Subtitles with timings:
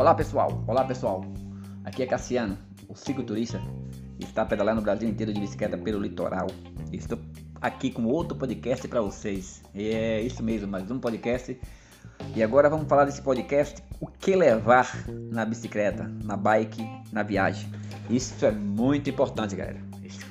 [0.00, 1.22] Olá pessoal, olá pessoal.
[1.84, 2.56] Aqui é Cassiano,
[2.88, 3.60] o cicloturista
[4.18, 6.46] que está pedalando o Brasil inteiro de bicicleta pelo litoral.
[6.90, 7.18] Estou
[7.60, 9.62] aqui com outro podcast para vocês.
[9.74, 11.54] É isso mesmo, mais um podcast.
[12.34, 14.90] E agora vamos falar desse podcast: o que levar
[15.30, 17.70] na bicicleta, na bike, na viagem.
[18.08, 19.82] Isso é muito importante, galera.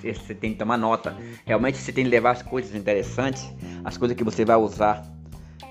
[0.01, 1.15] Você tem que tomar nota.
[1.45, 3.47] Realmente você tem que levar as coisas interessantes,
[3.85, 5.05] as coisas que você vai usar.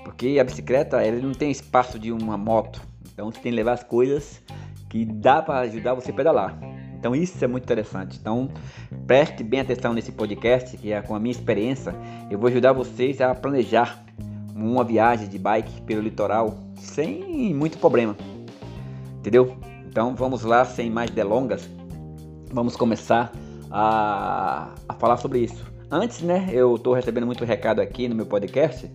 [0.05, 2.87] Porque a bicicleta ele não tem espaço de uma moto.
[3.19, 4.41] Então você tem que levar as coisas
[4.87, 6.57] que dá para ajudar você a pedalar.
[6.97, 8.17] Então isso é muito interessante.
[8.17, 8.49] Então
[9.05, 11.93] preste bem atenção nesse podcast, que é com a minha experiência,
[12.31, 14.01] eu vou ajudar vocês a planejar
[14.55, 18.15] uma viagem de bike pelo litoral sem muito problema.
[19.17, 19.57] Entendeu?
[19.85, 21.69] Então vamos lá, sem mais delongas,
[22.49, 23.33] vamos começar
[23.69, 25.61] a, a falar sobre isso.
[25.91, 28.89] Antes, né, eu estou recebendo muito recado aqui no meu podcast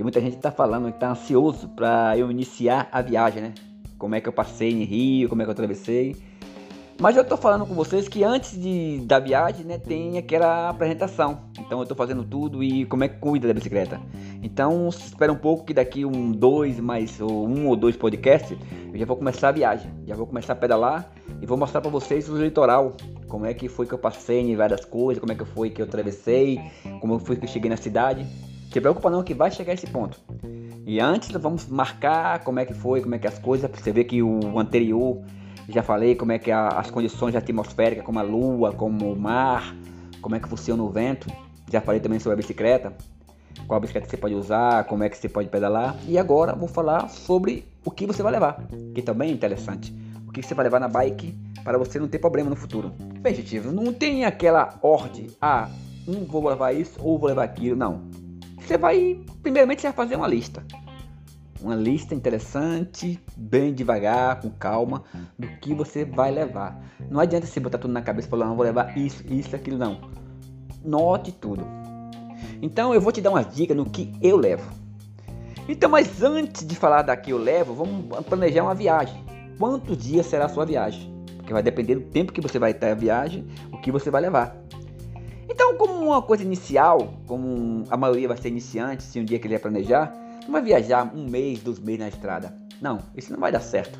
[0.00, 3.54] que muita gente está falando que está ansioso para eu iniciar a viagem, né?
[3.98, 6.16] Como é que eu passei em Rio, como é que eu atravessei.
[6.98, 11.42] Mas eu estou falando com vocês que antes de, da viagem, né, tem aquela apresentação.
[11.58, 14.00] Então eu estou fazendo tudo e como é que cuida da bicicleta.
[14.42, 18.56] Então espera um pouco que daqui um, dois, mais ou um ou dois podcasts,
[18.90, 19.92] eu já vou começar a viagem.
[20.06, 21.12] Já vou começar a pedalar
[21.42, 22.96] e vou mostrar para vocês o litoral.
[23.28, 25.82] Como é que foi que eu passei em várias coisas, como é que foi que
[25.82, 26.58] eu atravessei,
[27.02, 28.26] como foi que eu cheguei na cidade.
[28.70, 30.20] Se preocupa não que vai chegar esse ponto.
[30.86, 33.90] E antes vamos marcar como é que foi, como é que as coisas, pra você
[33.90, 35.20] ver que o anterior
[35.68, 39.74] já falei como é que a, as condições atmosféricas, como a lua, como o mar,
[40.20, 41.28] como é que funciona o vento.
[41.70, 42.92] Já falei também sobre a bicicleta,
[43.66, 45.96] qual bicicleta você pode usar, como é que você pode pedalar.
[46.06, 49.92] E agora vou falar sobre o que você vai levar, que também é interessante.
[50.28, 52.92] O que você vai levar na bike para você não ter problema no futuro.
[53.20, 55.68] Bem, gente, não tem aquela ordem, ah,
[56.06, 58.29] um vou levar isso ou vou levar aquilo, não
[58.70, 60.64] você vai, primeiramente, você vai fazer uma lista.
[61.60, 65.02] Uma lista interessante, bem devagar, com calma,
[65.36, 66.80] do que você vai levar.
[67.10, 69.76] Não adianta você botar tudo na cabeça e falar, não, vou levar isso, isso, aquilo,
[69.76, 70.00] não.
[70.84, 71.66] Note tudo.
[72.62, 74.70] Então eu vou te dar umas dicas no que eu levo.
[75.68, 79.24] Então, mas antes de falar da que eu levo, vamos planejar uma viagem.
[79.58, 81.12] Quantos dias será a sua viagem?
[81.36, 84.22] Porque vai depender do tempo que você vai estar a viagem, o que você vai
[84.22, 84.56] levar.
[85.50, 89.58] Então, como uma coisa inicial, como a maioria vai ser iniciante, se um dia querer
[89.58, 92.54] planejar, não vai viajar um mês, dois meses na estrada.
[92.80, 93.98] Não, isso não vai dar certo.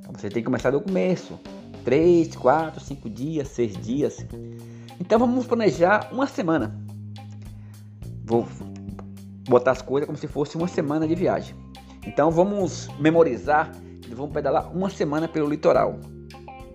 [0.00, 1.38] Então você tem que começar do começo.
[1.84, 4.26] Três, quatro, cinco dias, seis dias.
[5.00, 6.76] Então vamos planejar uma semana.
[8.24, 8.46] Vou
[9.48, 11.54] botar as coisas como se fosse uma semana de viagem.
[12.04, 13.72] Então vamos memorizar
[14.14, 15.98] vamos pedalar uma semana pelo litoral.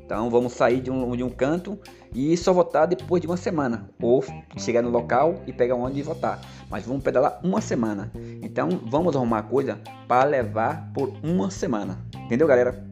[0.07, 1.77] Então vamos sair de um, de um canto
[2.15, 3.89] e só votar depois de uma semana.
[4.01, 4.23] Ou
[4.55, 6.39] chegar no local e pegar onde votar.
[6.69, 8.09] Mas vamos pedalar uma semana.
[8.41, 11.99] Então vamos arrumar coisa para levar por uma semana.
[12.23, 12.87] Entendeu, galera?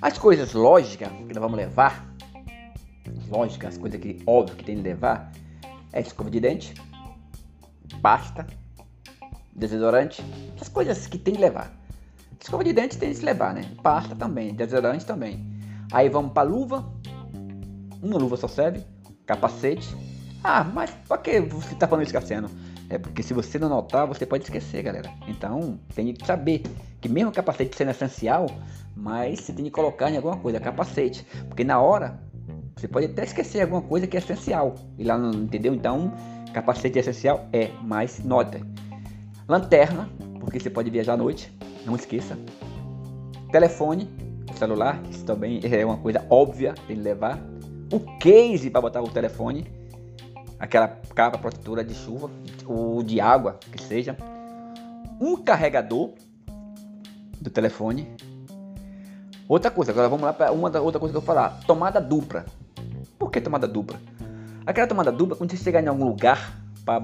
[0.00, 2.08] As coisas lógicas que nós vamos levar,
[3.28, 5.32] lógicas, as coisas que óbvio que tem que levar,
[5.92, 6.72] é escova de dente,
[8.00, 8.46] pasta,
[9.52, 10.24] desodorante,
[10.60, 11.72] as coisas que tem que levar.
[12.40, 13.68] Escova de dente tem que levar, né?
[13.82, 15.49] Pasta também, desodorante também.
[15.92, 16.92] Aí vamos para luva,
[18.02, 18.82] uma luva só serve,
[19.26, 19.94] capacete.
[20.42, 22.48] Ah, mas pra que você tá falando Cassiano?
[22.88, 25.08] É porque se você não notar, você pode esquecer, galera.
[25.28, 26.62] Então, tem que saber
[27.00, 28.46] que mesmo o capacete sendo essencial,
[28.96, 31.24] mas você tem que colocar em alguma coisa, capacete.
[31.46, 32.20] Porque na hora,
[32.76, 34.74] você pode até esquecer alguma coisa que é essencial.
[34.98, 35.72] E lá não entendeu?
[35.72, 36.12] Então,
[36.52, 38.60] capacete é essencial é, mas nota.
[39.46, 40.08] Lanterna,
[40.40, 41.52] porque você pode viajar à noite,
[41.86, 42.36] não esqueça.
[43.52, 44.08] Telefone,
[44.60, 47.40] celular, isso também é uma coisa óbvia, que levar
[47.90, 49.66] o case para botar o telefone,
[50.58, 52.30] aquela capa protetora de chuva
[52.66, 54.16] ou de água, que seja,
[55.20, 56.10] um carregador
[57.40, 58.06] do telefone.
[59.48, 62.00] Outra coisa, agora vamos lá para uma da outra coisa que eu vou falar, tomada
[62.00, 62.44] dupla.
[63.18, 63.98] Por que tomada dupla?
[64.64, 67.02] Aquela tomada dupla, quando você chegar em algum lugar para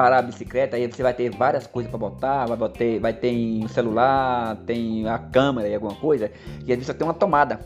[0.00, 3.62] parar a bicicleta, aí você vai ter várias coisas para botar, vai ter, vai ter
[3.62, 7.60] um celular, tem a câmera e alguma coisa, e às vezes só tem uma tomada.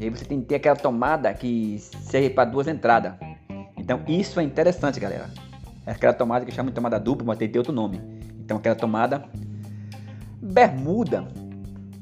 [0.00, 3.12] E aí você tem que ter aquela tomada que serve para duas entradas.
[3.76, 5.30] Então isso é interessante, galera.
[5.86, 8.00] É aquela tomada que chama de tomada dupla, mas tem outro nome.
[8.40, 9.22] Então aquela tomada
[10.42, 11.28] bermuda,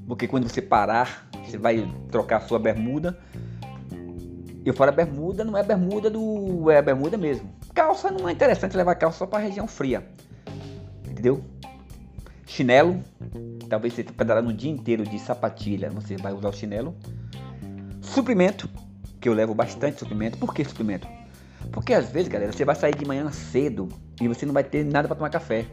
[0.09, 3.19] porque quando você parar, você vai trocar a sua bermuda.
[4.65, 6.71] Eu falo bermuda, não é bermuda do.
[6.71, 7.53] é bermuda mesmo.
[7.75, 10.07] Calça não é interessante levar calça só para região fria.
[11.09, 11.45] Entendeu?
[12.47, 13.03] Chinelo,
[13.69, 16.95] talvez você pedalando um dia inteiro de sapatilha, você vai usar o chinelo.
[18.01, 18.69] Suprimento,
[19.21, 20.39] que eu levo bastante suprimento.
[20.39, 21.09] Por que suprimento?
[21.73, 23.89] Porque às vezes, galera, você vai sair de manhã cedo
[24.21, 25.67] e você não vai ter nada para tomar café.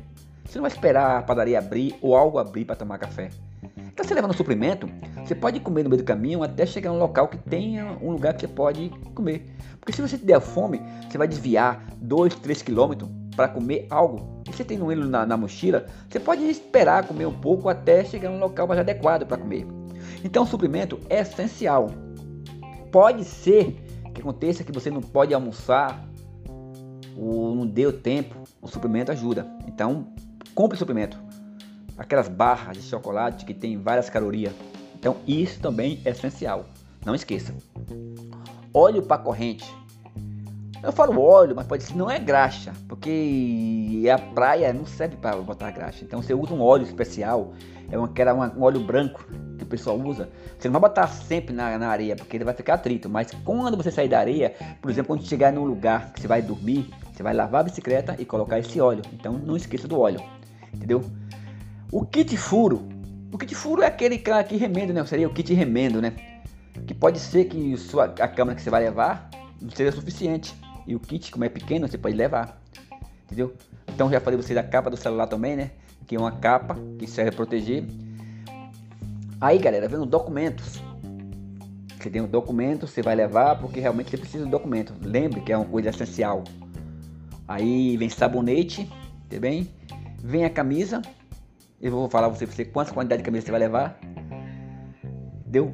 [0.44, 3.30] Você não vai esperar a padaria abrir ou algo abrir para tomar café.
[3.78, 4.90] Então você levando um suplemento,
[5.32, 8.12] você pode comer no meio do caminho até chegar a um local que tenha um
[8.12, 9.46] lugar que você pode comer.
[9.80, 14.42] Porque se você der fome, você vai desviar 2, 3 quilômetros para comer algo.
[14.46, 18.04] E você tem um ele na, na mochila, você pode esperar comer um pouco até
[18.04, 19.66] chegar a um local mais adequado para comer.
[20.22, 21.90] Então o suplemento é essencial.
[22.92, 23.82] Pode ser
[24.14, 26.06] que aconteça que você não pode almoçar
[27.16, 29.48] ou não deu tempo, o suplemento ajuda.
[29.66, 30.08] Então
[30.54, 31.18] compre suplemento
[31.98, 34.54] aquelas barras de chocolate que tem várias calorias.
[35.02, 36.66] Então isso também é essencial.
[37.04, 37.56] Não esqueça.
[38.72, 39.66] Óleo para corrente.
[40.84, 45.36] Eu falo óleo, mas pode ser não é graxa, porque a praia não serve para
[45.38, 46.04] botar graxa.
[46.04, 47.54] Então você usa um óleo especial,
[47.92, 49.28] é uma, que era um óleo branco
[49.58, 50.30] que o pessoal usa.
[50.58, 53.10] Você não vai botar sempre na, na, areia, porque ele vai ficar atrito.
[53.10, 56.44] Mas quando você sair da areia, por exemplo, quando chegar num lugar que você vai
[56.44, 59.02] dormir, você vai lavar a bicicleta e colocar esse óleo.
[59.14, 60.22] Então não esqueça do óleo,
[60.72, 61.04] entendeu?
[61.92, 63.01] O kit furo.
[63.32, 65.06] O kit furo é aquele que remendo, né?
[65.06, 66.14] Seria o kit remendo, né?
[66.86, 69.30] Que pode ser que sua, a câmera que você vai levar
[69.62, 70.54] não seja suficiente.
[70.86, 72.62] E o kit, como é pequeno, você pode levar.
[73.26, 73.56] Entendeu?
[73.88, 75.72] Então já falei você da capa do celular também, né?
[76.06, 77.86] Que é uma capa que serve para proteger.
[79.40, 80.82] Aí, galera, vendo documentos.
[81.98, 84.94] Você tem um documento, você vai levar porque realmente você precisa do documento.
[85.02, 86.44] Lembre que é uma coisa essencial.
[87.48, 88.92] Aí vem sabonete,
[89.30, 89.70] tá bem?
[90.24, 91.02] Vem a camisa,
[91.82, 94.00] eu vou falar você, você quantas quantidades de camisa você vai levar.
[95.46, 95.74] Deu?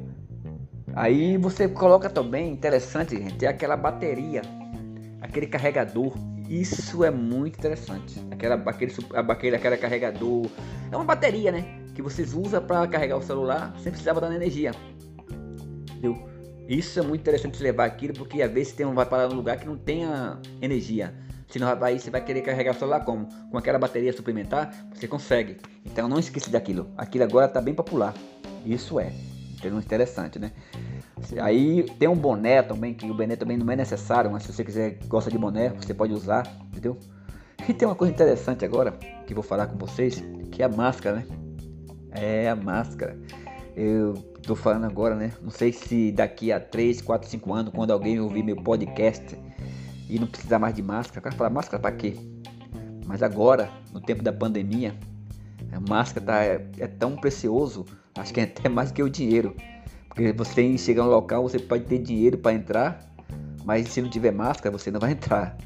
[0.94, 4.42] Aí você coloca também, interessante, gente, é aquela bateria,
[5.20, 6.12] aquele carregador.
[6.48, 8.18] Isso é muito interessante.
[8.30, 10.46] Aquela, aquele, aquele, aquele carregador.
[10.90, 11.64] É uma bateria, né?
[11.94, 14.72] Que vocês usam para carregar o celular sem precisar dar energia.
[15.90, 16.26] Entendeu?
[16.66, 19.58] Isso é muito interessante levar aquilo, porque às vezes tem um, vai parar num lugar
[19.58, 21.14] que não tenha energia.
[21.48, 23.26] Senão aí você vai querer carregar o celular como?
[23.50, 25.56] Com aquela bateria suplementar, você consegue.
[25.84, 26.90] Então não esqueça daquilo.
[26.96, 28.14] Aquilo agora está bem popular.
[28.64, 29.12] Isso é.
[29.64, 30.52] Interessante, né?
[31.40, 34.64] Aí tem um boné também, que o boné também não é necessário, mas se você
[34.64, 36.96] quiser, gosta de boné, você pode usar, entendeu?
[37.68, 38.92] E tem uma coisa interessante agora,
[39.26, 40.22] que vou falar com vocês,
[40.52, 41.26] que é a máscara, né?
[42.12, 43.18] É a máscara.
[43.74, 45.32] Eu tô falando agora, né?
[45.42, 49.36] Não sei se daqui a 3, 4, 5 anos, quando alguém ouvir meu podcast,
[50.08, 51.20] e não precisar mais de máscara.
[51.20, 52.16] O cara fala, máscara para quê?
[53.06, 54.94] Mas agora, no tempo da pandemia,
[55.72, 59.54] a máscara tá, é, é tão precioso, acho que é até mais que o dinheiro.
[60.08, 63.00] Porque você chegar um local, você pode ter dinheiro para entrar,
[63.64, 65.56] mas se não tiver máscara, você não vai entrar.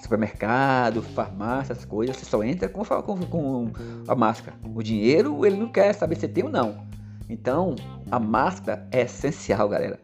[0.00, 3.72] Supermercado, farmácia, essas coisas, você só entra com, com, com
[4.08, 4.56] a máscara.
[4.74, 6.86] O dinheiro, ele não quer saber se tem ou não.
[7.28, 7.76] Então,
[8.10, 10.00] a máscara é essencial, galera.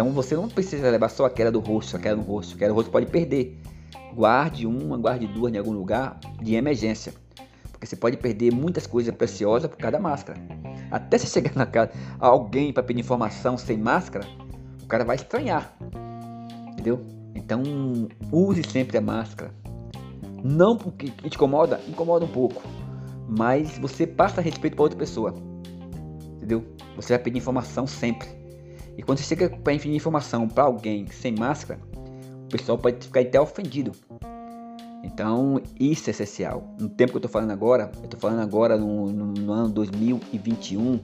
[0.00, 2.90] Então você não precisa levar só aquela do rosto, aquela no rosto, aquela no rosto
[2.90, 3.60] pode perder.
[4.14, 7.12] Guarde uma, guarde duas em algum lugar de emergência.
[7.70, 10.40] Porque você pode perder muitas coisas preciosas por causa da máscara.
[10.90, 14.26] Até se chegar na casa alguém para pedir informação sem máscara,
[14.82, 15.76] o cara vai estranhar.
[16.72, 17.04] Entendeu?
[17.34, 17.62] Então
[18.32, 19.52] use sempre a máscara.
[20.42, 22.62] Não porque te incomoda, incomoda um pouco.
[23.28, 25.34] Mas você passa respeito para outra pessoa.
[26.36, 26.64] Entendeu?
[26.96, 28.39] Você vai pedir informação sempre.
[28.96, 31.80] E quando você chega para enviar informação para alguém sem máscara,
[32.44, 33.92] o pessoal pode ficar até ofendido.
[35.02, 36.74] Então, isso é essencial.
[36.78, 39.68] No tempo que eu estou falando agora, eu estou falando agora no, no, no, ano
[39.70, 41.00] 2021,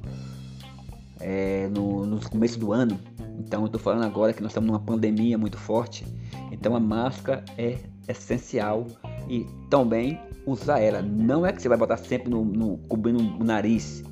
[1.21, 2.99] é, no, no começo do ano.
[3.39, 6.07] Então, eu estou falando agora que nós estamos numa pandemia muito forte.
[6.53, 7.79] Então, a máscara é
[8.09, 8.87] essencial
[9.29, 11.03] e também usar ela.
[11.03, 14.03] Não é que você vai botar sempre no, no cobrindo o nariz,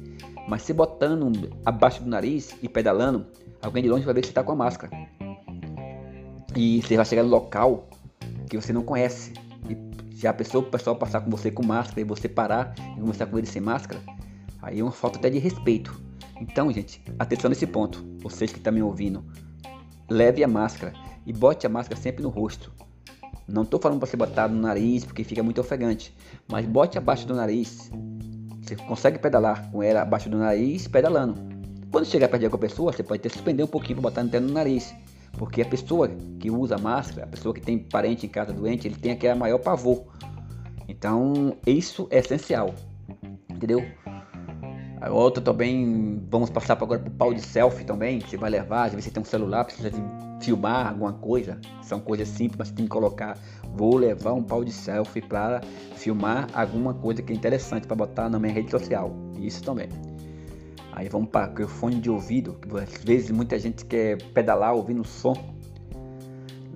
[0.49, 3.27] mas se botando abaixo do nariz e pedalando,
[3.65, 4.93] alguém de longe vai ver que você está com a máscara.
[6.57, 7.89] E você vai chegar no local
[8.49, 9.33] que você não conhece.
[9.69, 13.01] E já a pessoa, o pessoal passar com você com máscara e você parar e
[13.01, 14.01] conversar com ele sem máscara,
[14.63, 16.01] aí é uma falta até de respeito.
[16.41, 18.05] Então, gente, atenção nesse ponto.
[18.19, 19.25] Vocês que estão me ouvindo,
[20.09, 20.93] leve a máscara
[21.27, 22.73] e bote a máscara sempre no rosto.
[23.47, 26.15] Não estou falando para você botar no nariz porque fica muito ofegante,
[26.51, 27.91] mas bote abaixo do nariz.
[28.63, 31.54] Você consegue pedalar com ela abaixo do nariz, pedalando.
[31.95, 34.25] Quando chegar perto de alguma pessoa, você pode até suspender um pouquinho para botar a
[34.25, 34.93] antena no nariz.
[35.39, 36.09] Porque a pessoa
[36.41, 39.59] que usa máscara, a pessoa que tem parente em casa doente, ele tem aquele maior
[39.59, 40.03] pavor.
[40.89, 42.75] Então, isso é essencial.
[43.49, 43.85] Entendeu?
[45.01, 48.21] A outra também, vamos passar agora o pau de selfie também.
[48.21, 50.03] Você vai levar, às vezes você tem um celular, precisa de
[50.45, 51.61] filmar alguma coisa.
[51.81, 53.39] São coisas simples, mas você tem que colocar.
[53.73, 55.61] Vou levar um pau de selfie para
[55.95, 59.15] filmar alguma coisa que é interessante para botar na minha rede social.
[59.39, 59.89] Isso também.
[60.97, 65.35] Aí vamos para o fone de ouvido, às vezes muita gente quer pedalar ouvindo som.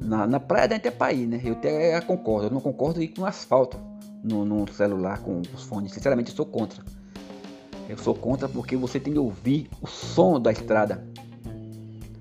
[0.01, 1.41] Na, na praia da Itapaí, né?
[1.45, 3.79] Eu até concordo, eu não concordo ir com asfalto
[4.25, 5.93] no, no celular com os fones.
[5.93, 6.83] Sinceramente, eu sou contra.
[7.89, 11.05] Eu sou contra porque você tem que ouvir o som da estrada.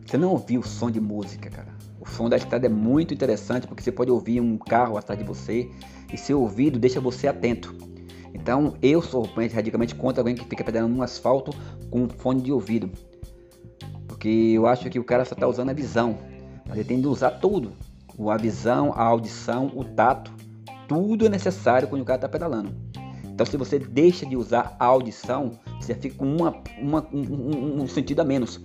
[0.06, 1.76] Você não ouvir o som de música, cara.
[2.00, 5.26] O som da estrada é muito interessante porque você pode ouvir um carro atrás de
[5.26, 5.70] você
[6.14, 7.76] e seu ouvido deixa você atento.
[8.34, 11.52] Então eu sou radicalmente contra alguém que fica pedalando no asfalto
[11.90, 12.92] com fone de ouvido.
[14.08, 16.18] Porque eu acho que o cara só está usando a visão.
[16.68, 17.74] Mas ele tem de usar tudo.
[18.30, 20.32] A visão, a audição, o tato.
[20.88, 22.74] Tudo é necessário quando o cara está pedalando.
[23.26, 27.88] Então se você deixa de usar a audição, você fica com uma, uma um, um,
[27.88, 28.60] sentido a menos.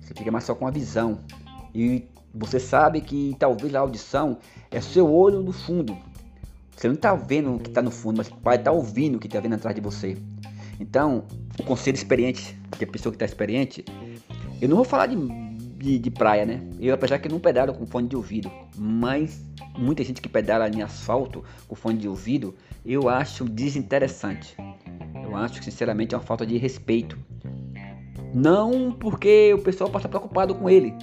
[0.00, 1.20] Você fica mais só com a visão.
[1.74, 4.36] E você sabe que talvez a audição
[4.70, 5.96] é seu olho no fundo.
[6.76, 9.18] Você não está vendo o que está no fundo, mas vai estar tá ouvindo o
[9.18, 10.18] que está vendo atrás de você.
[10.78, 11.24] Então,
[11.58, 13.84] o conselho experiente, que a pessoa que está experiente,
[14.60, 15.16] eu não vou falar de,
[15.76, 16.60] de, de, praia, né?
[16.80, 19.42] Eu, apesar que não pedalo com fone de ouvido, mas
[19.76, 22.54] muita gente que pedala em asfalto com fone de ouvido,
[22.84, 24.56] eu acho desinteressante.
[25.22, 27.18] Eu acho, sinceramente, é uma falta de respeito.
[28.34, 30.94] Não porque o pessoal passa preocupado com ele,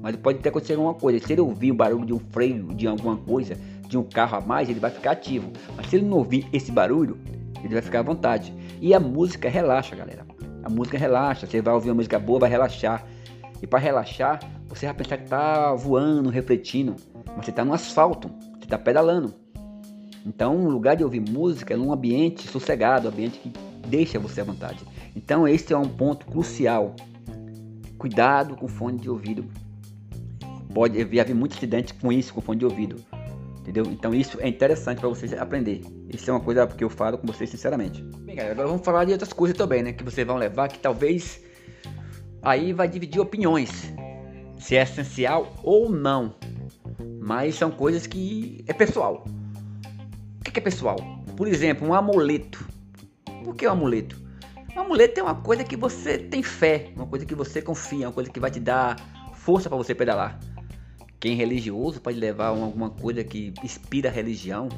[0.00, 1.24] mas pode ter acontecido alguma coisa.
[1.24, 3.56] Se ele ouvir o barulho de um freio, de alguma coisa,
[3.88, 5.50] de um carro a mais, ele vai ficar ativo.
[5.76, 7.18] Mas se ele não ouvir esse barulho,
[7.62, 8.52] ele vai ficar à vontade.
[8.80, 10.26] E a música relaxa, galera.
[10.62, 11.46] A música relaxa.
[11.46, 13.06] Você vai ouvir uma música boa, vai relaxar.
[13.62, 16.96] E para relaxar, você vai pensar que está voando, refletindo.
[17.36, 18.28] Mas você está no asfalto,
[18.58, 19.34] você está pedalando.
[20.26, 23.52] Então, o lugar de ouvir música é num ambiente sossegado, ambiente que
[23.86, 24.80] deixa você à vontade.
[25.14, 26.94] Então, esse é um ponto crucial.
[27.96, 29.44] Cuidado com fone de ouvido.
[30.74, 32.96] Pode haver muitos acidentes com isso, com fone de ouvido.
[33.66, 33.84] Entendeu?
[33.90, 35.82] Então isso é interessante para vocês aprender.
[36.08, 38.00] Isso é uma coisa que eu falo com vocês sinceramente.
[38.20, 39.92] Bem, galera, agora vamos falar de outras coisas também, né?
[39.92, 41.42] Que vocês vão levar, que talvez
[42.42, 43.92] aí vai dividir opiniões.
[44.56, 46.36] Se é essencial ou não.
[47.20, 49.24] Mas são coisas que é pessoal.
[50.38, 50.96] O que é pessoal?
[51.36, 52.64] Por exemplo, um amuleto.
[53.42, 54.16] Por que um amuleto?
[54.76, 58.12] Um amuleto é uma coisa que você tem fé, uma coisa que você confia, uma
[58.12, 58.96] coisa que vai te dar
[59.34, 60.38] força para você pedalar.
[61.18, 64.68] Quem é religioso pode levar alguma coisa que inspira a religião,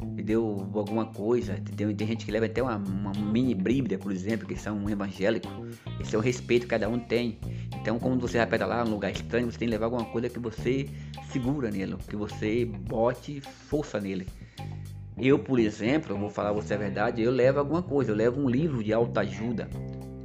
[0.00, 0.66] entendeu?
[0.74, 1.94] Alguma coisa, entendeu?
[1.94, 5.50] Tem gente que leva até uma, uma mini bíblia, por exemplo, que são evangélicos.
[6.00, 7.38] Esse é o respeito que cada um tem.
[7.80, 10.38] Então, quando você vai pedalar num lugar estranho, você tem que levar alguma coisa que
[10.38, 10.88] você
[11.30, 14.26] segura nele, que você bote força nele.
[15.18, 18.48] Eu, por exemplo, vou falar você a verdade, eu levo alguma coisa, eu levo um
[18.48, 19.68] livro de autoajuda,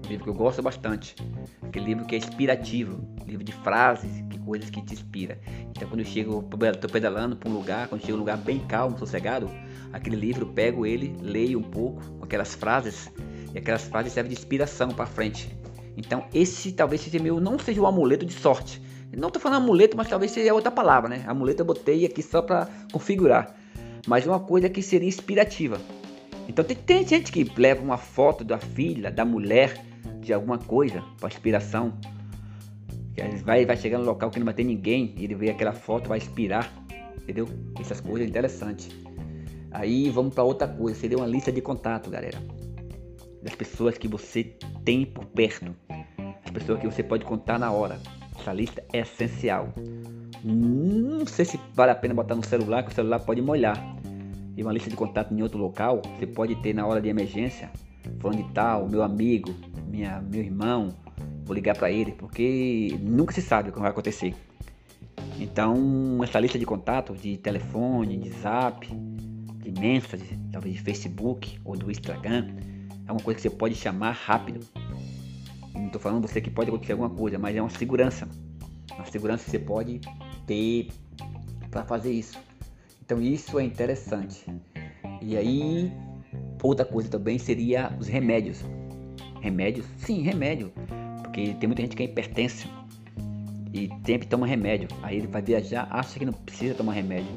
[0.04, 1.16] um livro que eu gosto bastante,
[1.62, 5.38] aquele livro que é inspirativo, livro de frases, coisas que te inspira.
[5.70, 8.98] Então quando eu chego, estou pedalando para um lugar, quando chego um lugar bem calmo,
[8.98, 9.48] sossegado,
[9.94, 13.12] aquele livro, pego ele, leio um pouco, aquelas frases,
[13.54, 15.56] e aquelas frases servem de inspiração para frente.
[15.96, 18.82] Então esse talvez seja meu, não seja o amuleto de sorte.
[19.16, 21.24] Não estou falando amuleto, mas talvez seja outra palavra, né?
[21.28, 23.56] Amuleto eu botei aqui só para configurar.
[24.08, 25.80] Mas uma coisa que seria inspirativa.
[26.48, 29.84] Então tem, tem gente que leva uma foto da filha, da mulher,
[30.22, 31.94] de alguma coisa para inspiração
[33.44, 36.10] vai, vai chegar no local que não vai ter ninguém, e ele vê aquela foto,
[36.10, 36.72] vai inspirar,
[37.22, 37.48] entendeu?
[37.80, 38.90] Essas coisas interessantes.
[39.72, 42.38] Aí vamos para outra coisa, seria uma lista de contato, galera.
[43.44, 45.76] Das pessoas que você tem por perto.
[46.44, 48.00] As pessoas que você pode contar na hora.
[48.38, 49.74] Essa lista é essencial.
[50.44, 53.78] Não sei se vale a pena botar no celular, que o celular pode molhar.
[54.58, 57.70] E uma lista de contato em outro local, você pode ter na hora de emergência,
[58.20, 59.54] falando de tal, meu amigo,
[59.88, 60.90] minha, meu irmão,
[61.50, 64.36] vou ligar para ele, porque nunca se sabe o que vai acontecer.
[65.40, 71.76] Então, essa lista de contatos, de telefone, de zap, de mensagem, talvez de Facebook ou
[71.76, 72.56] do Instagram,
[73.08, 74.60] é uma coisa que você pode chamar rápido.
[75.74, 78.30] Não estou falando você que pode acontecer alguma coisa, mas é uma segurança.
[78.94, 80.02] Uma segurança que você pode
[80.46, 80.90] ter
[81.72, 82.38] para fazer isso.
[83.04, 84.46] Então, isso é interessante.
[85.20, 85.92] E aí,
[86.62, 88.64] outra coisa também seria os remédios.
[89.42, 89.88] Remédios?
[89.98, 90.72] Sim, remédio.
[91.30, 92.68] Porque tem muita gente que é hipertenso
[93.72, 94.88] e sempre toma remédio.
[95.04, 97.30] Aí ele vai viajar, acha que não precisa tomar remédio.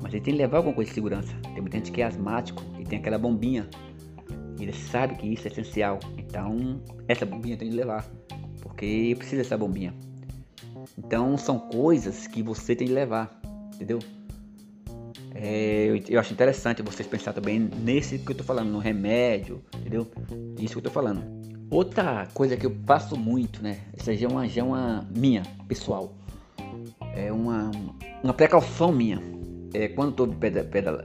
[0.00, 1.34] Mas ele tem que levar alguma coisa de segurança.
[1.42, 3.68] Tem muita gente que é asmático e tem aquela bombinha.
[4.60, 5.98] Ele sabe que isso é essencial.
[6.16, 8.06] Então, essa bombinha tem que levar.
[8.60, 9.92] Porque precisa dessa bombinha.
[10.96, 13.40] Então, são coisas que você tem que levar.
[13.74, 13.98] Entendeu?
[15.34, 19.62] É, eu, eu, acho interessante vocês pensar também nesse que eu tô falando, no remédio,
[19.76, 20.06] entendeu?
[20.58, 21.55] Isso que eu tô falando.
[21.70, 23.80] Outra coisa que eu faço muito, né?
[23.96, 26.14] Essa já é uma, já é uma minha, pessoal.
[27.14, 27.70] É uma,
[28.22, 29.20] uma precaução minha.
[29.74, 30.28] É, quando estou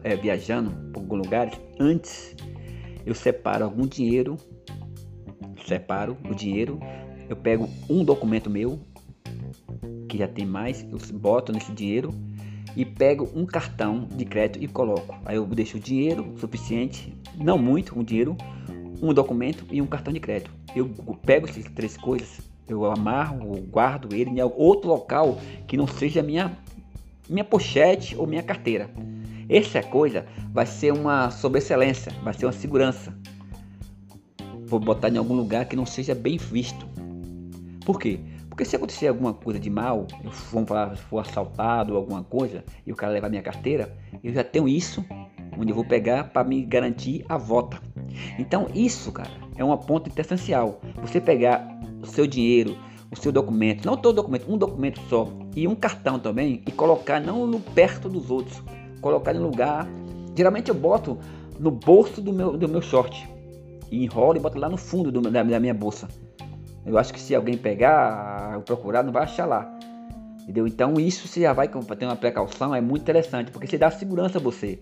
[0.03, 2.35] é, viajando por lugares, antes
[3.05, 4.37] eu separo algum dinheiro,
[5.65, 6.79] separo o dinheiro,
[7.27, 8.79] eu pego um documento meu,
[10.07, 12.13] que já tem mais, eu boto nesse dinheiro
[12.75, 15.15] e pego um cartão de crédito e coloco.
[15.25, 18.37] Aí eu deixo o dinheiro suficiente, não muito, um dinheiro
[19.01, 20.51] um documento e um cartão de crédito.
[20.75, 20.87] Eu
[21.25, 26.57] pego essas três coisas, eu amarro, guardo ele em outro local que não seja minha
[27.29, 28.89] minha pochete ou minha carteira.
[29.49, 33.17] Essa coisa vai ser uma sobreexcelência, vai ser uma segurança.
[34.65, 36.85] Vou botar em algum lugar que não seja bem visto.
[37.85, 38.19] Por quê?
[38.49, 42.63] Porque se acontecer alguma coisa de mal, eu vamos falar, for assaltado ou alguma coisa,
[42.85, 45.03] e o cara levar minha carteira, eu já tenho isso
[45.57, 47.81] onde eu vou pegar para me garantir a volta.
[48.37, 50.81] Então isso, cara, é uma ponta essencial.
[51.01, 51.67] Você pegar
[52.01, 52.77] o seu dinheiro,
[53.11, 57.19] o seu documento, não todo documento, um documento só e um cartão também e colocar
[57.19, 58.61] não no perto dos outros,
[59.01, 59.87] colocar em lugar.
[60.35, 61.19] Geralmente eu boto
[61.59, 63.29] no bolso do meu, do meu short
[63.91, 66.07] e enrolo e boto lá no fundo do, da, da minha bolsa.
[66.85, 69.71] Eu acho que se alguém pegar, procurar, não vai achar lá.
[70.41, 70.65] Entendeu?
[70.65, 74.39] Então isso você já vai ter uma precaução, é muito interessante, porque você dá segurança
[74.39, 74.79] a você.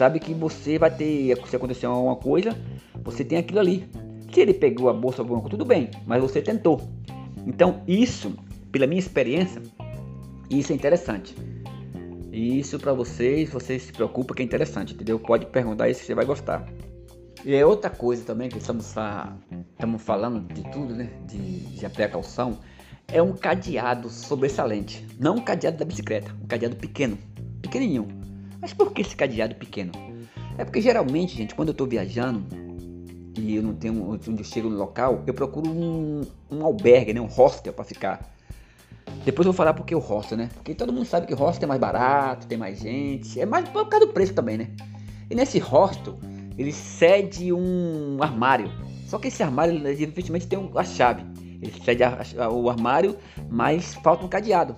[0.00, 2.56] Sabe que você vai ter, se acontecer alguma coisa,
[3.04, 3.86] você tem aquilo ali.
[4.32, 6.80] Se ele pegou a bolsa alguma coisa, tudo bem, mas você tentou.
[7.46, 8.34] Então isso,
[8.72, 9.60] pela minha experiência,
[10.48, 11.36] isso é interessante.
[12.32, 15.18] Isso para vocês, vocês se preocupam que é interessante, entendeu?
[15.18, 16.66] Pode perguntar isso que você vai gostar.
[17.44, 18.94] E é outra coisa também que estamos,
[19.72, 21.10] estamos falando de tudo, né?
[21.26, 22.58] De, de precaução
[23.06, 25.06] é um cadeado sobressalente.
[25.18, 27.18] Não um cadeado da bicicleta, um cadeado pequeno,
[27.60, 28.19] pequenininho.
[28.60, 29.92] Mas por que esse cadeado pequeno?
[30.58, 32.44] É porque geralmente, gente, quando eu estou viajando
[33.38, 37.20] e eu não tenho onde eu chego no local, eu procuro um, um albergue, né,
[37.20, 38.30] um hostel para ficar.
[39.24, 40.50] Depois eu vou falar porque o hostel, né?
[40.54, 43.88] Porque todo mundo sabe que hostel é mais barato, tem mais gente, é mais por
[43.88, 44.70] causa do preço também, né?
[45.30, 46.18] E nesse hostel,
[46.56, 48.70] ele cede um armário.
[49.06, 51.24] Só que esse armário, evidentemente, tem a chave.
[51.60, 52.02] Ele cede
[52.52, 53.16] o armário,
[53.48, 54.76] mas falta um cadeado.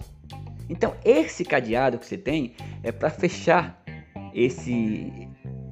[0.72, 3.84] Então, esse cadeado que você tem é para fechar
[4.34, 5.28] esse,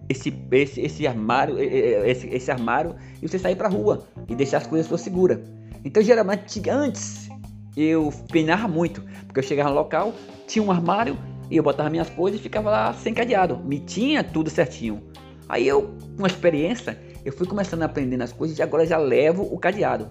[0.06, 4.66] esse, esse, esse armário, esse, esse armário e você sair para rua e deixar as
[4.66, 5.40] coisas suas seguras.
[5.82, 7.30] Então, geralmente, antes
[7.74, 10.12] eu penava muito, porque eu chegava no local,
[10.46, 11.16] tinha um armário
[11.50, 13.56] e eu botava minhas coisas e ficava lá sem cadeado.
[13.56, 15.02] Me tinha tudo certinho.
[15.48, 18.98] Aí eu, com a experiência, eu fui começando a aprender as coisas e agora já
[18.98, 20.10] levo o cadeado.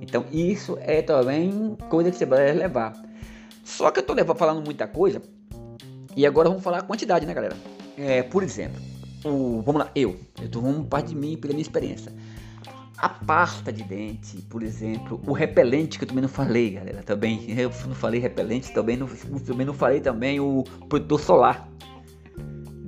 [0.00, 2.92] Então isso é também coisa que você vai levar.
[3.62, 5.22] Só que eu tô falando muita coisa
[6.16, 7.56] e agora vamos falar a quantidade, né, galera?
[7.96, 8.80] É, por exemplo,
[9.24, 12.12] o, vamos lá, eu, eu tô vamos parte de mim pela minha experiência.
[12.96, 17.44] A pasta de dente, por exemplo, o repelente que eu também não falei, galera, também
[17.58, 19.08] eu não falei repelente, também não,
[19.44, 21.68] também não falei também o protetor solar.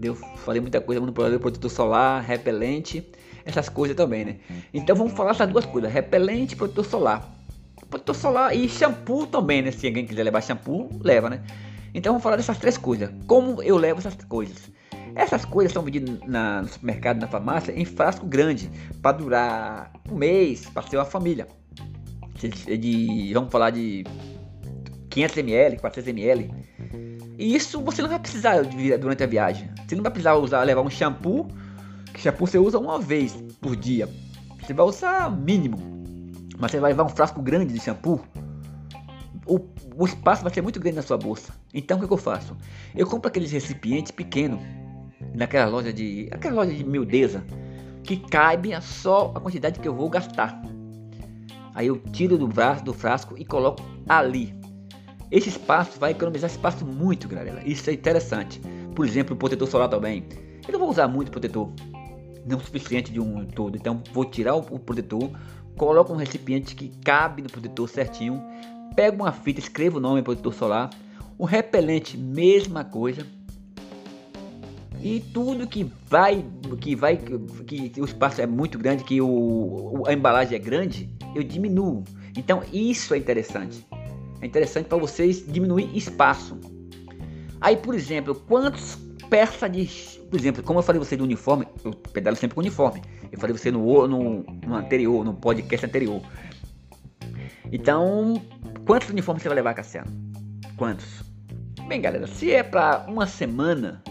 [0.03, 3.11] Eu falei muita coisa no protetor solar, repelente
[3.45, 4.37] essas coisas também, né?
[4.73, 7.35] Então vamos falar essas duas coisas: repelente e protetor solar.
[7.95, 9.71] Protetor solar e shampoo também, né?
[9.71, 11.41] Se alguém quiser levar shampoo, leva, né?
[11.95, 13.09] Então vamos falar dessas três coisas.
[13.25, 14.69] Como eu levo essas coisas?
[15.15, 18.69] Essas coisas são vendidas na, no supermercado, na farmácia, em frasco grande,
[19.01, 21.47] para durar um mês, para ser uma família.
[22.37, 24.03] De, vamos falar de
[25.11, 26.51] 500 ml, 400 ml.
[27.39, 28.65] E isso você não vai precisar
[28.99, 29.71] durante a viagem.
[29.87, 31.47] Você não vai precisar usar, levar um shampoo
[32.13, 34.09] que shampoo você usa uma vez por dia.
[34.61, 36.04] Você vai usar mínimo.
[36.59, 38.21] Mas você vai levar um frasco grande de shampoo.
[39.47, 39.61] O,
[39.97, 41.53] o espaço vai ser muito grande na sua bolsa.
[41.73, 42.57] Então o que, que eu faço?
[42.95, 44.61] Eu compro aqueles recipientes pequenos.
[45.35, 46.29] Naquela loja de.
[46.31, 47.45] aquela loja de miudeza.
[48.03, 50.61] Que cabe só a quantidade que eu vou gastar.
[51.75, 54.55] Aí eu tiro do braço do frasco e coloco ali.
[55.31, 57.63] Esse espaço vai economizar espaço muito, galera.
[57.67, 58.61] Isso é interessante.
[58.95, 60.25] Por exemplo, o protetor solar também.
[60.67, 61.73] Eu não vou usar muito protetor
[62.47, 63.77] não suficiente de um todo.
[63.77, 65.31] Então vou tirar o, o protetor,
[65.77, 68.43] coloco um recipiente que cabe no protetor certinho,
[68.95, 70.91] pego uma fita, escrevo o nome protetor solar,
[71.37, 73.27] o repelente mesma coisa.
[75.03, 76.45] E tudo que vai,
[76.81, 81.11] que vai, que, que o espaço é muito grande, que o, a embalagem é grande,
[81.35, 82.05] eu diminuo.
[82.37, 83.87] Então isso é interessante.
[84.41, 86.59] É interessante para vocês diminuir espaço.
[87.61, 88.97] Aí, por exemplo, quantos
[89.29, 89.87] peças de
[90.35, 93.01] por exemplo, como eu falei você do uniforme, eu pedalo sempre com uniforme.
[93.31, 96.21] Eu falei você no, no, no anterior, no podcast anterior.
[97.71, 98.43] Então,
[98.85, 100.11] quantos uniformes você vai levar, Cassiano?
[100.77, 101.23] Quantos?
[101.87, 104.03] Bem, galera, se é para uma semana,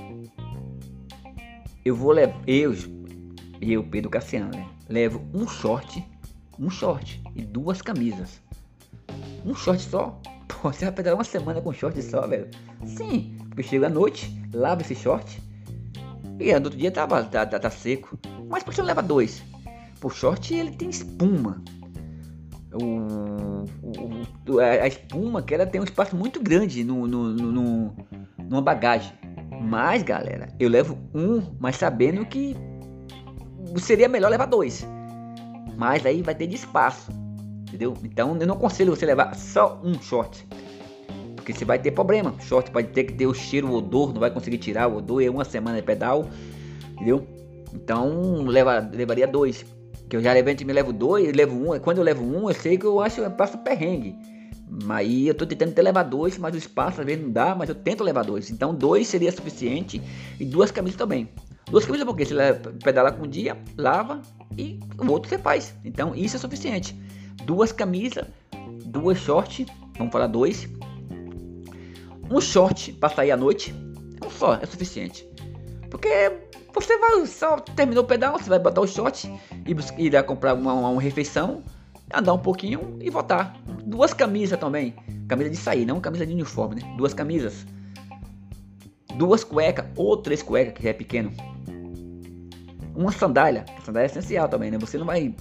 [1.84, 2.42] eu vou levar.
[2.48, 2.74] Eu,
[3.62, 4.66] eu, Pedro Cassiano, né?
[4.88, 6.02] Levo um short,
[6.58, 8.42] um short e duas camisas.
[9.46, 10.22] Um short só?
[10.48, 12.48] Pô, você vai pedalar uma semana com short só, velho?
[12.86, 15.44] Sim, porque chega à noite, lava esse short
[16.40, 18.18] e no outro dia tava, tá, tá, tá seco.
[18.50, 19.44] Mas por que você não leva dois?
[20.04, 21.64] O short ele tem espuma.
[22.74, 23.66] O,
[24.52, 27.96] o, a espuma que ela tem um espaço muito grande no, no, no,
[28.50, 29.14] numa bagagem.
[29.62, 32.56] Mas galera, eu levo um, mas sabendo que
[33.78, 34.86] seria melhor levar dois.
[35.78, 37.12] mas aí vai ter de espaço,
[37.68, 37.94] entendeu?
[38.04, 40.46] Então eu não aconselho você levar só um short,
[41.44, 42.34] porque você vai ter problema.
[42.40, 45.22] Short pode ter que ter o cheiro, o odor, não vai conseguir tirar o odor,
[45.22, 46.30] é uma semana de pedal,
[46.94, 47.28] entendeu?
[47.74, 49.66] Então leva, levaria dois,
[50.10, 51.78] que eu já levei, me levo dois, levo um.
[51.80, 54.16] Quando eu levo um, eu sei que eu acho eu passo perrengue.
[54.90, 57.76] Aí eu tô tentando levar dois, mas o espaço às vezes não dá, mas eu
[57.76, 58.50] tento levar dois.
[58.50, 60.02] Então dois seria suficiente
[60.40, 61.28] e duas camisas também.
[61.70, 62.36] Duas camisas porque você
[62.84, 64.22] pedala com um dia, lava
[64.58, 65.76] e o outro você faz.
[65.84, 66.96] Então isso é suficiente.
[67.46, 68.26] Duas camisas,
[68.86, 69.66] duas shorts,
[69.98, 70.68] vamos falar dois.
[72.30, 73.74] Um short para sair à noite,
[74.26, 75.28] um só é suficiente.
[75.90, 76.32] Porque
[76.74, 79.32] você vai só terminou o pedal, você vai botar o short
[79.66, 81.64] e ir comprar uma, uma refeição,
[82.14, 83.56] andar um pouquinho e voltar.
[83.86, 84.96] Duas camisas também,
[85.28, 86.96] camisa de sair, não camisa de uniforme, né?
[86.98, 87.66] Duas camisas,
[89.16, 91.32] duas cuecas ou três cuecas que é pequeno
[92.96, 93.66] uma sandália.
[93.78, 94.78] A sandália é essencial também, né?
[94.78, 95.36] Você não vai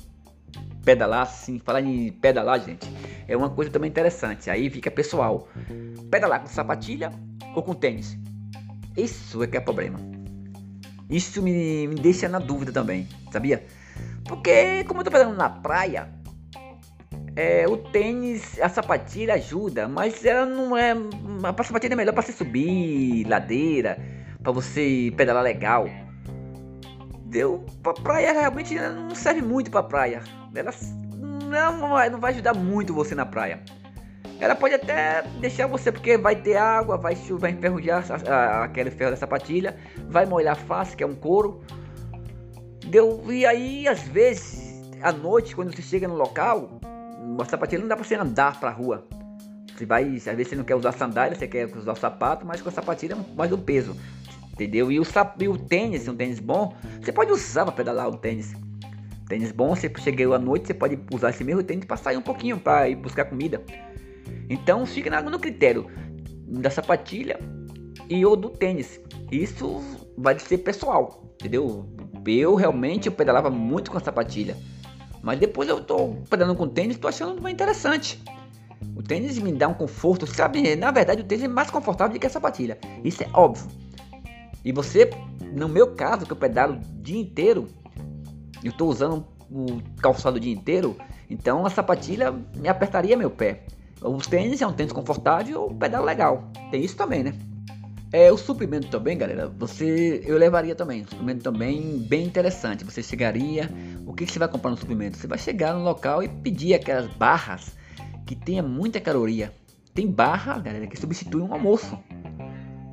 [0.85, 2.89] pedalar assim, falar em pedalar, gente,
[3.27, 4.51] é uma coisa também interessante.
[4.51, 5.49] Aí fica pessoal.
[6.11, 7.11] Pedalar com sapatilha
[7.55, 8.19] ou com tênis?
[8.97, 9.99] Isso é que é problema.
[11.09, 13.65] Isso me, me deixa na dúvida também, sabia?
[14.25, 16.09] Porque como eu tô pedalando na praia,
[17.37, 20.93] é, o tênis, a sapatilha ajuda, mas ela não é.
[20.93, 23.99] A sapatilha é melhor para você subir ladeira,
[24.43, 25.87] para você pedalar legal
[27.33, 30.23] deu pra praia realmente não serve muito pra praia.
[30.55, 33.61] Ela não vai, não vai ajudar muito você na praia.
[34.39, 38.05] Ela pode até deixar você, porque vai ter água, vai, vai enferrujar
[38.63, 39.77] aquele ferro da sapatilha,
[40.09, 41.63] vai molhar fácil, que é um couro.
[42.87, 46.81] Deu, e aí, às vezes, à noite, quando você chega no local,
[47.41, 49.07] a sapatilha não dá pra você andar pra rua.
[49.75, 52.69] Você vai, às vezes você não quer usar sandália, você quer usar sapato, mas com
[52.69, 53.97] a sapatilha é mais um peso
[54.53, 54.91] entendeu?
[54.93, 55.05] E o,
[55.41, 58.53] e o tênis, um tênis bom, você pode usar para pedalar o tênis.
[59.29, 62.23] Tênis bom, você chegou à noite, você pode usar esse mesmo tênis para sair um
[62.23, 63.63] pouquinho, para ir buscar comida.
[64.49, 65.87] Então fica no critério
[66.47, 67.39] da sapatilha
[68.09, 69.01] e ou do tênis.
[69.31, 69.81] Isso
[70.17, 71.87] vai ser pessoal, entendeu?
[72.27, 74.57] Eu realmente eu pedalava muito com a sapatilha.
[75.23, 78.23] Mas depois eu tô pedalando com tênis, tô achando mais interessante.
[78.97, 80.77] O tênis me dá um conforto, sabe?
[80.77, 82.79] Na verdade, o tênis é mais confortável do que a sapatilha.
[83.05, 83.67] Isso é óbvio.
[84.65, 85.11] E você,
[85.55, 87.69] no meu caso, que eu pedalo o dia inteiro,
[88.63, 90.97] eu estou usando o calçado o dia inteiro,
[91.29, 93.65] então a sapatilha me apertaria meu pé.
[94.01, 96.51] Os tênis é um tênis confortável, o pedal legal.
[96.71, 97.35] Tem isso também, né?
[98.13, 101.03] É, o suprimento também, galera, você eu levaria também.
[101.03, 102.85] Um suprimento também bem interessante.
[102.85, 103.71] Você chegaria,
[104.05, 105.17] o que, que você vai comprar no suprimento?
[105.17, 107.75] Você vai chegar no local e pedir aquelas barras
[108.27, 109.53] que tenha muita caloria.
[109.95, 111.99] Tem barra, galera, que substitui um almoço.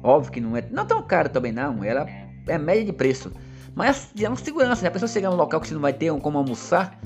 [0.03, 2.07] Óbvio que não é não tão caro também não, ela
[2.47, 3.31] é média de preço.
[3.75, 4.89] Mas é uma segurança, né?
[4.89, 6.99] A pessoa chegar num local que você não vai ter como almoçar,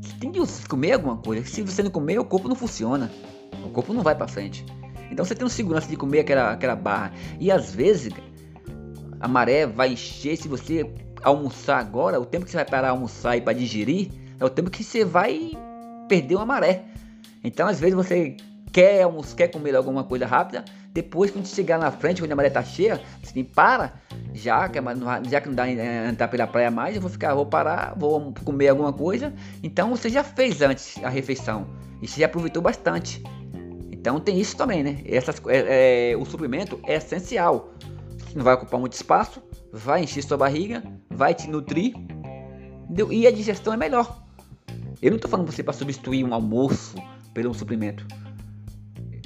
[0.00, 1.44] você tem que comer alguma coisa.
[1.46, 3.10] Se você não comer, o corpo não funciona.
[3.64, 4.64] O corpo não vai para frente.
[5.10, 7.12] Então você tem um segurança de comer aquela, aquela barra.
[7.40, 8.12] E às vezes
[9.20, 10.90] a maré vai encher se você
[11.22, 14.70] almoçar agora, o tempo que você vai parar almoçar e para digerir, é o tempo
[14.70, 15.52] que você vai
[16.08, 16.84] perder uma maré.
[17.42, 18.36] Então às vezes você
[18.72, 20.64] quer almoçar, quer comer alguma coisa rápida,
[20.98, 23.94] depois, quando chegar na frente, quando a maré tá cheia, você para,
[24.34, 24.80] já que,
[25.30, 28.34] já que não dá é, entrar pela praia mais, eu vou ficar, vou parar, vou
[28.44, 29.32] comer alguma coisa.
[29.62, 31.68] Então você já fez antes a refeição
[32.02, 33.22] e você já aproveitou bastante.
[33.92, 35.00] Então tem isso também, né?
[35.06, 37.72] Essas, é, é, o suprimento é essencial.
[38.34, 39.40] Não vai ocupar muito espaço,
[39.72, 41.94] vai encher sua barriga, vai te nutrir
[42.84, 43.12] entendeu?
[43.12, 44.20] e a digestão é melhor.
[45.00, 46.96] Eu não estou falando você para substituir um almoço
[47.32, 48.04] pelo um suplemento.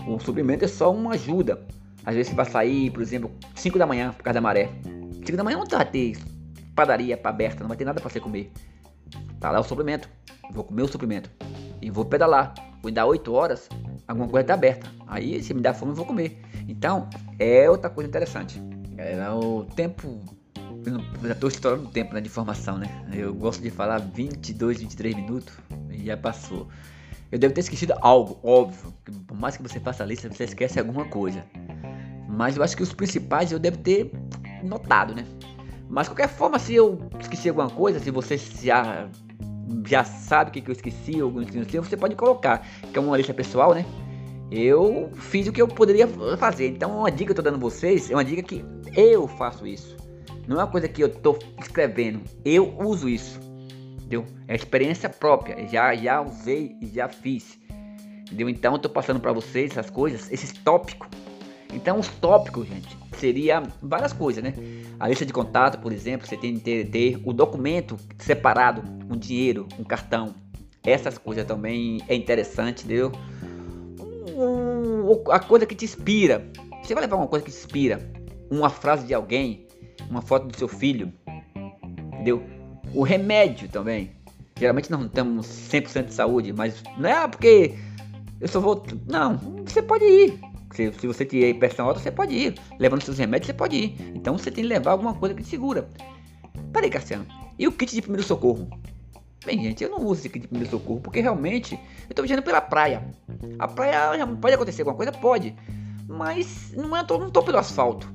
[0.07, 1.65] O suprimento é só uma ajuda.
[2.05, 4.71] Às vezes você vai sair, por exemplo, 5 da manhã por causa da maré.
[5.25, 6.17] 5 da manhã não vai ter
[6.75, 8.51] padaria aberta, não vai ter nada para você comer.
[9.39, 10.09] Tá lá o suplemento.
[10.51, 11.31] Vou comer o suplemento.
[11.81, 12.55] E vou pedalar.
[12.83, 13.69] Vou dar 8 horas,
[14.09, 14.91] alguma coisa tá aberta.
[15.07, 16.41] Aí se me dá fome eu vou comer.
[16.69, 18.61] Então, é outra coisa interessante.
[18.95, 20.21] Galera, o tempo.
[20.85, 22.89] Eu já estou estourando o tempo né, de formação, né?
[23.13, 25.55] Eu gosto de falar 22, 23 minutos
[25.91, 26.69] e já passou.
[27.33, 28.93] Eu devo ter esquecido algo, óbvio.
[29.27, 31.43] Por mais que você faça a lista, você esquece alguma coisa.
[32.29, 34.13] Mas eu acho que os principais eu devo ter
[34.63, 35.25] notado, né?
[35.89, 39.09] Mas qualquer forma, se eu esqueci alguma coisa, se você já,
[39.87, 43.17] já sabe o que, eu esqueci ou não esqueci, você pode colocar, que é uma
[43.17, 43.87] lista pessoal, né?
[44.51, 46.69] Eu fiz o que eu poderia fazer.
[46.69, 48.63] Então, uma dica que eu tô dando vocês é uma dica que
[48.95, 49.97] eu faço isso.
[50.47, 53.41] Não é uma coisa que eu tô escrevendo, eu uso isso
[54.13, 54.27] entendeu?
[54.47, 57.59] É experiência própria, já já usei e já fiz,
[58.27, 58.49] entendeu?
[58.49, 61.09] Então eu passando para vocês essas coisas, esses tópicos.
[61.73, 64.53] Então os tópicos, gente, seria várias coisas, né?
[65.01, 69.17] A lista de contato, por exemplo, você tem que ter, ter o documento separado, um
[69.17, 70.35] dinheiro, um cartão,
[70.85, 73.13] Essas coisas também é interessante, entendeu?
[75.31, 76.45] a coisa que te inspira.
[76.83, 78.01] Você vai levar uma coisa que te inspira,
[78.51, 79.67] uma frase de alguém,
[80.11, 81.13] uma foto do seu filho,
[82.13, 82.43] entendeu?
[82.95, 84.13] O remédio também.
[84.59, 87.75] Geralmente nós não temos 100% de saúde, mas não é porque
[88.41, 88.85] eu só vou.
[89.09, 90.39] Não, você pode ir.
[90.73, 92.55] Se, se você tiver pressão alta, você pode ir.
[92.79, 94.13] Levando seus remédios, você pode ir.
[94.15, 95.89] Então você tem que levar alguma coisa que te segura.
[96.73, 97.27] Peraí, Cassiano.
[97.59, 98.69] E o kit de primeiro socorro?
[99.45, 101.79] Bem, gente, eu não uso esse kit de primeiro socorro porque realmente
[102.09, 103.03] eu tô viajando pela praia.
[103.59, 105.13] A praia pode acontecer alguma coisa?
[105.13, 105.55] Pode.
[106.09, 108.13] Mas não, é, não tô pelo asfalto.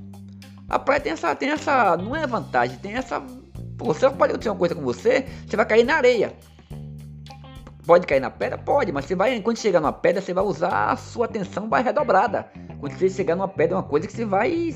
[0.68, 1.96] A praia tem essa, tem essa.
[1.96, 3.24] Não é vantagem, tem essa.
[3.78, 6.34] Você pode acontecer uma coisa com você, você vai cair na areia.
[7.86, 8.58] Pode cair na pedra?
[8.58, 11.82] Pode, mas você vai, quando chegar numa pedra, você vai usar a sua atenção vai
[11.82, 12.46] redobrada.
[12.80, 14.74] Quando você chegar numa pedra, é uma coisa que você vai.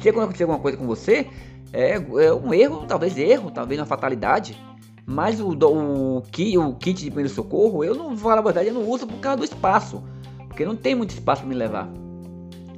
[0.00, 1.26] Se acontecer alguma coisa com você,
[1.72, 4.56] é, é um erro, talvez erro, talvez uma fatalidade.
[5.04, 8.74] Mas o, o, o kit de primeiro socorro, eu não vou falar a verdade, eu
[8.74, 10.02] não uso por causa do espaço.
[10.48, 11.88] Porque não tem muito espaço para me levar.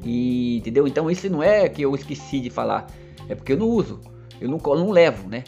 [0.04, 0.88] E entendeu?
[0.88, 2.87] Então isso não é que eu esqueci de falar.
[3.28, 4.00] É porque eu não uso.
[4.40, 5.44] Eu não, não levo, né?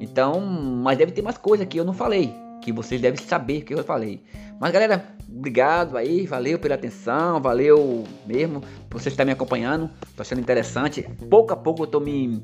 [0.00, 2.34] Então, mas deve ter mais coisa que eu não falei.
[2.60, 4.22] Que vocês devem saber que eu falei.
[4.60, 9.90] Mas galera, obrigado aí, valeu pela atenção, valeu mesmo por você estar me acompanhando.
[10.16, 11.02] Tô achando interessante.
[11.28, 12.42] Pouco a pouco eu tô me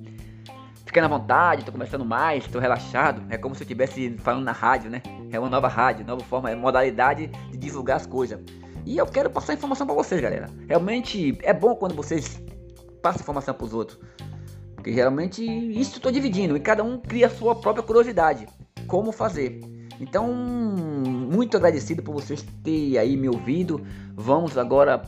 [0.84, 3.22] ficando à vontade, tô conversando mais, tô relaxado.
[3.28, 5.02] É como se eu estivesse falando na rádio, né?
[5.30, 8.40] É uma nova rádio, nova forma, é modalidade de divulgar as coisas.
[8.86, 10.48] E eu quero passar informação para vocês, galera.
[10.66, 12.42] Realmente é bom quando vocês
[13.02, 13.98] passam informação para os outros.
[14.78, 18.46] Porque geralmente isso tô dividindo e cada um cria a sua própria curiosidade.
[18.86, 19.60] Como fazer.
[20.00, 23.84] Então, muito agradecido por vocês terem aí me ouvido.
[24.14, 25.02] Vamos agora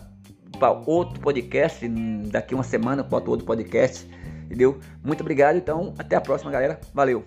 [0.59, 1.89] para outro podcast.
[2.31, 4.07] Daqui uma semana para outro podcast
[4.51, 4.81] Entendeu?
[5.05, 5.57] Muito obrigado.
[5.57, 6.81] Então, até a próxima, galera.
[6.93, 7.25] Valeu!